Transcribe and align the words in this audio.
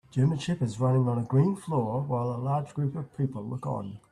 German 0.09 0.39
Shepherds 0.39 0.79
running 0.79 1.07
on 1.07 1.19
a 1.19 1.23
green 1.23 1.55
floor 1.55 2.01
while 2.01 2.31
a 2.31 2.41
large 2.41 2.73
group 2.73 2.95
of 2.95 3.15
people 3.15 3.43
look 3.45 3.67
on. 3.67 3.99